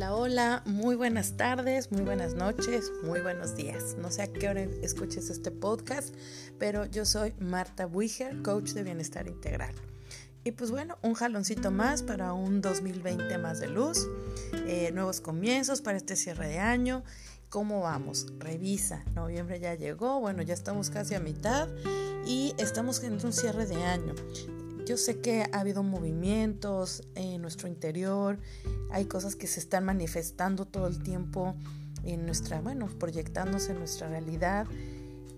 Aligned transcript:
Hola, 0.00 0.62
muy 0.64 0.96
buenas 0.96 1.36
tardes, 1.36 1.92
muy 1.92 2.00
buenas 2.00 2.34
noches, 2.34 2.90
muy 3.04 3.20
buenos 3.20 3.54
días. 3.56 3.94
No 3.98 4.10
sé 4.10 4.22
a 4.22 4.26
qué 4.32 4.48
hora 4.48 4.62
escuches 4.80 5.28
este 5.28 5.50
podcast, 5.50 6.14
pero 6.58 6.86
yo 6.86 7.04
soy 7.04 7.34
Marta 7.38 7.84
Buiger, 7.84 8.40
coach 8.40 8.70
de 8.70 8.84
bienestar 8.84 9.28
integral. 9.28 9.74
Y 10.44 10.52
pues 10.52 10.70
bueno, 10.70 10.96
un 11.02 11.12
jaloncito 11.12 11.70
más 11.70 12.02
para 12.02 12.32
un 12.32 12.62
2020 12.62 13.36
más 13.36 13.60
de 13.60 13.68
luz, 13.68 14.08
eh, 14.66 14.90
nuevos 14.94 15.20
comienzos 15.20 15.82
para 15.82 15.98
este 15.98 16.16
cierre 16.16 16.48
de 16.48 16.58
año. 16.58 17.04
¿Cómo 17.50 17.82
vamos? 17.82 18.32
Revisa, 18.38 19.04
noviembre 19.14 19.60
ya 19.60 19.74
llegó, 19.74 20.20
bueno, 20.20 20.40
ya 20.42 20.54
estamos 20.54 20.88
casi 20.88 21.14
a 21.14 21.20
mitad 21.20 21.68
y 22.26 22.54
estamos 22.56 23.02
en 23.02 23.22
un 23.24 23.32
cierre 23.32 23.66
de 23.66 23.84
año. 23.84 24.14
Yo 24.86 24.96
sé 24.96 25.20
que 25.20 25.44
ha 25.52 25.60
habido 25.60 25.82
movimientos 25.82 27.04
en 27.14 27.40
nuestro 27.40 27.68
interior, 27.68 28.38
hay 28.90 29.04
cosas 29.04 29.36
que 29.36 29.46
se 29.46 29.60
están 29.60 29.84
manifestando 29.84 30.64
todo 30.66 30.88
el 30.88 31.02
tiempo 31.02 31.54
en 32.04 32.26
nuestra, 32.26 32.60
bueno, 32.60 32.88
proyectándose 32.98 33.72
en 33.72 33.78
nuestra 33.78 34.08
realidad, 34.08 34.66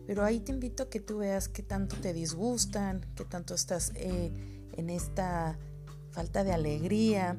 pero 0.07 0.25
ahí 0.25 0.41
te 0.41 0.53
invito 0.53 0.85
a 0.85 0.91
que 0.91 1.01
tú 1.01 1.19
veas 1.19 1.49
qué 1.49 1.63
tanto 1.63 1.97
te 1.97 2.15
disgustan, 2.15 3.05
qué 3.17 3.25
tanto 3.25 3.55
estás 3.55 3.93
eh, 3.97 4.33
en 4.77 4.89
esta 4.91 5.59
falta 6.11 6.45
de 6.45 6.53
alegría. 6.53 7.37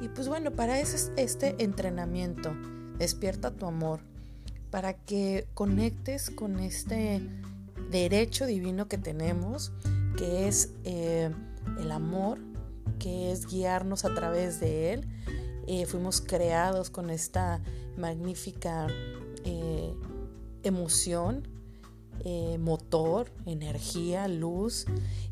Y 0.00 0.08
pues 0.08 0.28
bueno, 0.28 0.50
para 0.50 0.80
eso 0.80 0.96
es 0.96 1.12
este 1.16 1.62
entrenamiento, 1.62 2.54
despierta 2.98 3.50
tu 3.50 3.66
amor, 3.66 4.00
para 4.70 4.94
que 4.94 5.46
conectes 5.54 6.30
con 6.30 6.58
este 6.58 7.22
derecho 7.90 8.46
divino 8.46 8.88
que 8.88 8.98
tenemos 8.98 9.72
que 10.16 10.48
es 10.48 10.72
eh, 10.84 11.30
el 11.78 11.90
amor, 11.92 12.38
que 12.98 13.32
es 13.32 13.46
guiarnos 13.46 14.04
a 14.04 14.14
través 14.14 14.60
de 14.60 14.92
él. 14.92 15.08
Eh, 15.66 15.86
fuimos 15.86 16.20
creados 16.20 16.90
con 16.90 17.10
esta 17.10 17.62
magnífica 17.96 18.88
eh, 19.44 19.94
emoción, 20.62 21.48
motor, 22.58 23.32
energía, 23.46 24.28
luz. 24.28 24.84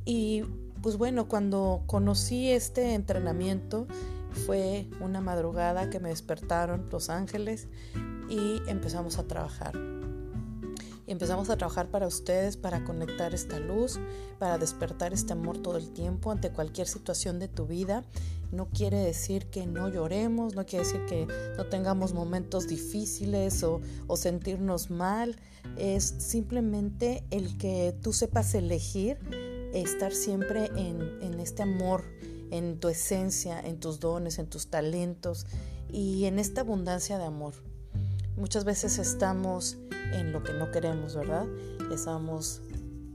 Y 0.07 0.43
pues 0.83 0.97
bueno, 0.97 1.29
cuando 1.29 1.83
conocí 1.87 2.51
este 2.51 2.95
entrenamiento 2.95 3.87
fue 4.47 4.89
una 5.01 5.21
madrugada 5.21 5.91
que 5.91 6.01
me 6.01 6.09
despertaron 6.09 6.89
los 6.91 7.11
ángeles 7.11 7.69
y 8.31 8.63
empezamos 8.69 9.19
a 9.19 9.25
trabajar 9.25 9.98
empezamos 11.13 11.51
a 11.51 11.57
trabajar 11.57 11.91
para 11.91 12.07
ustedes, 12.07 12.57
para 12.57 12.85
conectar 12.85 13.35
esta 13.35 13.59
luz, 13.59 13.99
para 14.39 14.59
despertar 14.59 15.13
este 15.13 15.33
amor 15.33 15.59
todo 15.59 15.77
el 15.77 15.91
tiempo 15.91 16.31
ante 16.31 16.51
cualquier 16.51 16.87
situación 16.87 17.39
de 17.39 17.49
tu 17.49 17.67
vida. 17.67 18.05
No 18.53 18.69
quiere 18.69 18.99
decir 18.99 19.47
que 19.47 19.67
no 19.67 19.89
lloremos, 19.89 20.55
no 20.55 20.65
quiere 20.65 20.85
decir 20.85 21.05
que 21.07 21.27
no 21.57 21.67
tengamos 21.67 22.15
momentos 22.15 22.67
difíciles 22.67 23.63
o, 23.63 23.81
sentirnos 24.17 24.91
mal. 24.91 25.37
Es 25.77 26.15
simplemente 26.19 27.25
el 27.31 27.59
que 27.59 27.95
tú 28.03 28.13
sepas 28.13 28.55
elegir 28.55 29.19
estar 29.75 30.13
siempre 30.13 30.67
en, 30.77 31.23
en 31.23 31.41
este 31.41 31.63
amor, 31.63 32.05
en 32.51 32.81
tu 32.81 32.89
esencia, 32.89 33.61
en 33.61 33.81
tus 33.81 34.01
dones, 34.01 34.39
en 34.39 34.47
tus 34.47 34.69
talentos 34.69 35.47
y 35.91 36.25
en 36.25 36.39
esta 36.39 36.63
abundancia 36.63 37.19
de 37.19 37.25
amor. 37.25 37.55
Muchas 38.37 38.65
veces 38.65 38.99
estamos 38.99 39.79
en 40.13 40.33
lo 40.33 40.43
que 40.43 40.53
no 40.53 40.71
queremos, 40.71 41.15
¿verdad? 41.15 41.47
Estamos 41.93 42.63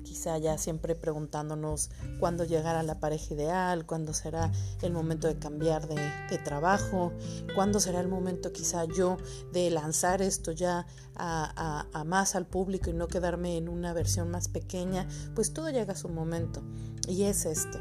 quizá 0.04 0.38
ya 0.38 0.60
siempre 0.60 0.94
preguntándonos 0.94 1.90
cuándo 2.20 2.44
llegará 2.44 2.84
la 2.84 3.00
pareja 3.00 3.34
ideal, 3.34 3.88
cuándo 3.88 4.14
será 4.14 4.52
el 4.84 4.94
momento 4.94 5.28
de 5.28 5.40
cambiar 5.40 5.88
de, 5.88 6.38
trabajo, 6.44 7.12
cuándo 7.56 7.80
será 7.80 8.00
el 8.00 8.08
momento 8.08 8.54
quizá 8.54 8.86
yo 8.86 9.18
de 9.54 9.72
lanzar 9.72 10.22
esto 10.22 10.52
ya 10.52 10.86
a, 11.16 11.88
a, 11.92 12.04
más 12.04 12.36
al 12.36 12.46
público 12.46 12.92
y 12.92 12.94
no 12.94 13.08
quedarme 13.08 13.58
en 13.58 13.70
una 13.70 13.92
versión 13.94 14.30
más 14.30 14.50
pequeña, 14.50 15.08
pues 15.34 15.52
todo 15.52 15.72
llega 15.72 15.94
a 15.94 15.98
su 15.98 16.10
momento 16.10 16.62
y 17.08 17.24
es 17.24 17.46
este. 17.46 17.80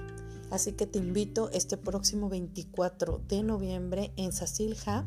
Así 0.51 0.73
que 0.73 0.87
te 0.87 0.99
invito 0.99 1.51
este 1.51 1.77
próximo 1.77 2.29
24 2.29 3.23
de 3.29 3.43
noviembre 3.43 4.13
en 4.17 4.33
Sasilja 4.33 5.07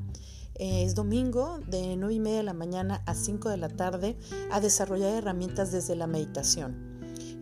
es 0.56 0.96
domingo 0.96 1.60
de 1.68 1.96
9 1.98 2.14
y 2.14 2.20
media 2.20 2.38
de 2.38 2.44
la 2.44 2.54
mañana 2.54 3.04
a 3.06 3.16
5 3.16 3.50
de 3.50 3.58
la 3.58 3.70
tarde 3.70 4.18
a 4.52 4.60
desarrollar 4.60 5.14
herramientas 5.14 5.72
desde 5.72 5.96
la 5.96 6.08
meditación. 6.08 6.96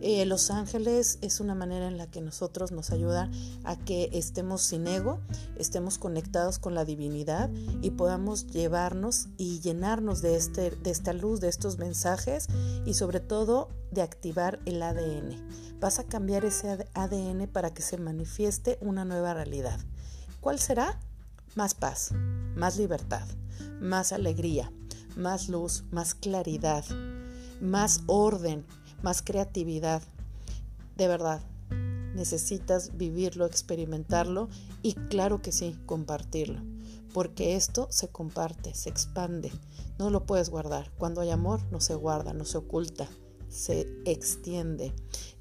Eh, 0.06 0.26
Los 0.26 0.50
Ángeles 0.50 1.18
es 1.22 1.40
una 1.40 1.54
manera 1.54 1.88
en 1.88 1.96
la 1.96 2.06
que 2.06 2.20
nosotros 2.20 2.72
nos 2.72 2.90
ayuda 2.90 3.30
a 3.64 3.76
que 3.76 4.10
estemos 4.12 4.60
sin 4.60 4.86
ego, 4.86 5.18
estemos 5.56 5.96
conectados 5.96 6.58
con 6.58 6.74
la 6.74 6.84
divinidad 6.84 7.50
y 7.80 7.90
podamos 7.92 8.46
llevarnos 8.48 9.28
y 9.38 9.60
llenarnos 9.60 10.20
de, 10.20 10.36
este, 10.36 10.72
de 10.72 10.90
esta 10.90 11.14
luz, 11.14 11.40
de 11.40 11.48
estos 11.48 11.78
mensajes 11.78 12.48
y 12.84 12.92
sobre 12.92 13.20
todo 13.20 13.70
de 13.92 14.02
activar 14.02 14.60
el 14.66 14.82
ADN. 14.82 15.80
Vas 15.80 15.98
a 15.98 16.04
cambiar 16.04 16.44
ese 16.44 16.86
ADN 16.92 17.48
para 17.48 17.72
que 17.72 17.80
se 17.80 17.96
manifieste 17.96 18.76
una 18.82 19.06
nueva 19.06 19.32
realidad. 19.32 19.80
¿Cuál 20.42 20.58
será? 20.58 21.00
Más 21.54 21.74
paz 21.74 22.12
más 22.54 22.76
libertad, 22.78 23.26
más 23.80 24.12
alegría, 24.12 24.72
más 25.16 25.48
luz, 25.48 25.84
más 25.90 26.14
claridad, 26.14 26.84
más 27.60 28.02
orden, 28.06 28.64
más 29.02 29.22
creatividad. 29.22 30.02
De 30.96 31.08
verdad, 31.08 31.40
necesitas 32.14 32.96
vivirlo, 32.96 33.46
experimentarlo 33.46 34.48
y 34.82 34.94
claro 34.94 35.42
que 35.42 35.52
sí, 35.52 35.76
compartirlo. 35.86 36.62
Porque 37.12 37.54
esto 37.54 37.86
se 37.90 38.08
comparte, 38.08 38.74
se 38.74 38.90
expande, 38.90 39.52
no 39.98 40.10
lo 40.10 40.26
puedes 40.26 40.50
guardar. 40.50 40.90
Cuando 40.98 41.20
hay 41.20 41.30
amor 41.30 41.60
no 41.70 41.80
se 41.80 41.94
guarda, 41.94 42.32
no 42.32 42.44
se 42.44 42.58
oculta, 42.58 43.08
se 43.54 43.86
extiende. 44.04 44.92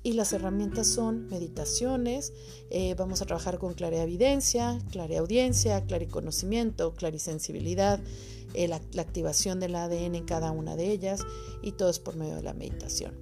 Y 0.04 0.14
las 0.14 0.34
herramientas 0.34 0.88
son 0.88 1.28
meditaciones, 1.28 2.34
eh, 2.70 2.94
vamos 2.96 3.22
a 3.22 3.26
trabajar 3.26 3.58
con 3.58 3.74
clareavidencia, 3.74 4.80
clareaudiencia, 4.92 5.86
clariconocimiento, 5.86 6.94
clarisensibilidad, 6.94 8.00
eh, 8.54 8.68
la, 8.68 8.76
activación 9.02 9.60
del 9.60 9.76
ADN 9.76 10.16
en 10.16 10.26
cada 10.26 10.52
una 10.52 10.76
de 10.76 10.92
ellas 10.92 11.22
y 11.62 11.72
todo 11.72 11.90
es 11.90 12.00
por 12.00 12.16
medio 12.16 12.36
de 12.36 12.44
la 12.44 12.54
meditación. 12.54 13.14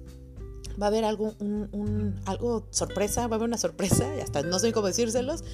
Va 0.80 0.86
a 0.86 0.88
haber 0.88 1.04
algo, 1.04 1.34
algo 2.24 2.66
sorpresa, 2.70 3.26
va 3.28 3.34
a 3.34 3.36
haber 3.36 3.48
una 3.48 3.58
sorpresa, 3.58 4.10
hasta 4.22 4.42
no 4.42 4.58
sé 4.58 4.72
cómo 4.72 4.86
decírselos. 4.86 5.44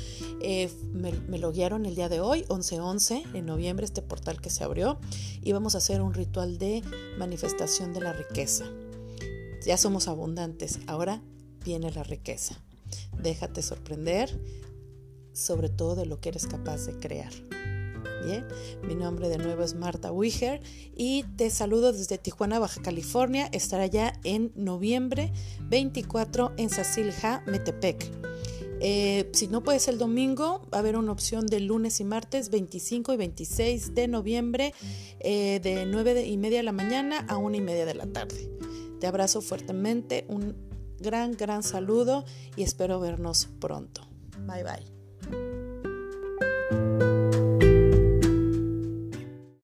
Eh, 0.41 0.71
me, 0.93 1.13
me, 1.13 1.39
lo 1.39 1.51
guiaron 1.51 1.87
el 1.87 1.97
día 1.97 2.09
de 2.09 2.21
hoy, 2.21 2.45
11-11, 2.45 3.35
en 3.35 3.47
noviembre, 3.47 3.85
este 3.85 4.01
portal 4.01 4.41
que 4.41 4.49
se 4.49 4.63
abrió, 4.63 4.99
y 5.43 5.51
vamos 5.53 5.75
a 5.75 5.79
hacer 5.79 6.03
un 6.03 6.15
ritual 6.15 6.59
de 6.59 6.83
manifestación 7.19 7.93
de 7.93 8.01
la 8.01 8.13
riqueza. 8.13 8.65
Ya 9.65 9.77
somos 9.77 10.09
abundantes, 10.09 10.81
ahora 10.87 11.23
viene 11.65 11.91
la 11.91 12.03
riqueza. 12.03 12.63
Déjate 13.21 13.63
sorprender 13.63 14.39
sobre 15.33 15.69
todo 15.69 15.95
de 15.95 16.07
lo 16.07 16.21
que 16.21 16.31
eres 16.31 16.47
capaz 16.47 16.87
de 16.87 16.99
crear. 16.99 17.33
Bien, 18.25 18.47
mi 18.83 18.95
nombre 18.95 19.29
de 19.29 19.39
nuevo 19.39 19.63
es 19.63 19.75
Marta 19.75 20.11
Wiger 20.13 20.61
y 20.97 21.23
te 21.37 21.51
saludo 21.51 21.93
desde 21.93 22.19
Tijuana, 22.19 22.59
Baja 22.59 22.83
California. 22.83 23.49
Estaré 23.53 23.91
ya 23.91 24.13
en 24.25 24.53
noviembre 24.57 25.33
24 25.69 26.53
en 26.57 26.69
Sacilja, 26.69 27.43
Metepec. 27.47 28.11
Eh, 28.81 29.29
si 29.33 29.49
no 29.49 29.63
puedes 29.63 29.89
el 29.89 29.99
domingo, 29.99 30.67
va 30.73 30.79
a 30.79 30.81
haber 30.81 30.97
una 30.97 31.13
opción 31.13 31.47
de 31.47 31.61
lunes 31.61 32.01
y 32.01 32.05
martes 32.05 32.51
25 32.51 33.13
y 33.13 33.17
26 33.17 33.95
de 33.95 34.09
noviembre 34.09 34.75
eh, 35.21 35.61
de 35.63 35.87
9 35.87 36.27
y 36.27 36.37
media 36.37 36.59
de 36.59 36.65
la 36.65 36.73
mañana 36.73 37.25
a 37.29 37.37
1 37.39 37.57
y 37.57 37.61
media 37.61 37.87
de 37.87 37.95
la 37.95 38.07
tarde. 38.07 38.58
Te 39.01 39.07
abrazo 39.07 39.41
fuertemente, 39.41 40.25
un 40.29 40.57
gran, 40.99 41.33
gran 41.33 41.63
saludo 41.63 42.25
y 42.57 42.63
espero 42.63 43.01
vernos 43.01 43.49
pronto. 43.61 44.03
Bye 44.47 44.65
bye. 44.65 44.98